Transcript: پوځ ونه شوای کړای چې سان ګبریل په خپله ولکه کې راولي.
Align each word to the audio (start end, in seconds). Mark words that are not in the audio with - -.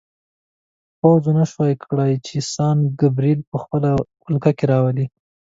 پوځ 0.99 1.21
ونه 1.25 1.45
شوای 1.51 1.73
کړای 1.85 2.13
چې 2.25 2.35
سان 2.53 2.77
ګبریل 2.99 3.39
په 3.51 3.57
خپله 3.63 3.89
ولکه 4.25 4.51
کې 4.57 4.65
راولي. 4.71 5.05